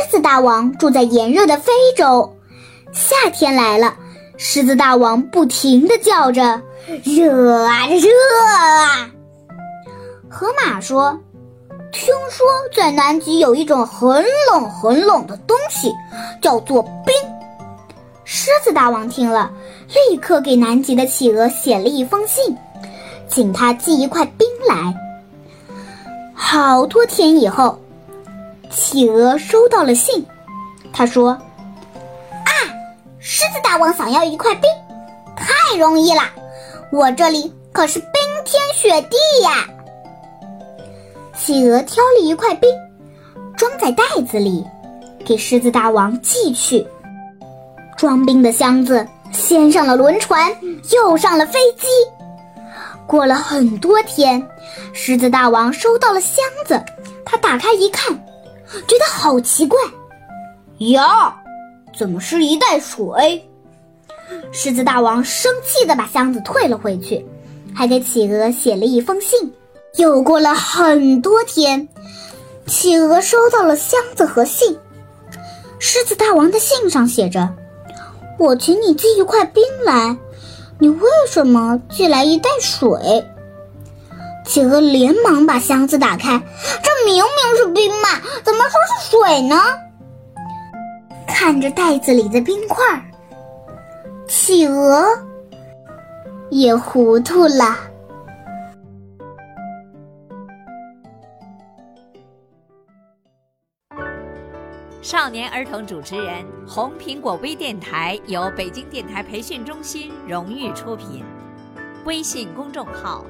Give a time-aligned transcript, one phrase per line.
[0.00, 2.34] 狮子大王住在炎热的非洲，
[2.90, 3.94] 夏天来了，
[4.38, 6.62] 狮子大王不停地叫着
[7.04, 8.08] ：“热啊，热
[8.46, 9.10] 啊！”
[10.26, 11.20] 河马说
[11.92, 15.92] ：“听说在南极有一种很冷很冷的东西，
[16.40, 17.14] 叫做冰。”
[18.24, 19.50] 狮子大王听了，
[20.08, 22.56] 立刻给南极的企鹅写了一封信，
[23.28, 24.94] 请他寄一块冰来。
[26.34, 27.78] 好多天以后，
[28.70, 30.24] 企鹅收到了信，
[30.92, 31.30] 他说
[32.30, 32.50] ：“啊，
[33.18, 34.70] 狮子大王想要一块冰，
[35.36, 36.22] 太容易了，
[36.92, 38.10] 我这里可是冰
[38.44, 39.66] 天雪地呀。”
[41.36, 42.70] 企鹅挑了一块冰，
[43.56, 44.64] 装在袋子里，
[45.24, 46.86] 给狮子大王寄去。
[47.96, 50.50] 装冰的箱子先上了轮船，
[50.92, 51.86] 又上了飞机。
[53.06, 54.46] 过了很多天，
[54.92, 56.80] 狮子大王收到了箱子，
[57.24, 58.16] 他打开一看，
[58.86, 59.78] 觉得好奇怪，
[60.78, 61.36] 呀，
[61.96, 63.46] 怎么是一袋水？
[64.52, 67.26] 狮子大王生气地把箱子退了回去，
[67.74, 69.52] 还给企鹅写了一封信。
[69.96, 71.88] 又过了很多天，
[72.66, 74.78] 企鹅收到了箱子和信。
[75.80, 77.48] 狮子大王的信上写着
[78.38, 80.16] ：“我请你寄一块冰来，
[80.78, 82.88] 你为什么寄来一袋水？”
[84.50, 86.36] 企鹅连忙把箱子打开，
[86.82, 88.08] 这明明是冰嘛，
[88.42, 89.54] 怎么说是水呢？
[91.24, 92.84] 看着袋子里的冰块，
[94.26, 95.04] 企鹅
[96.50, 97.76] 也糊涂了。
[105.00, 111.24] 少年儿童主持人，红苹果微电台由北京电台培训中心荣誉出品，
[112.04, 113.24] 微信公众号：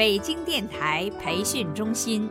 [0.00, 2.26] 北京电台培训中心。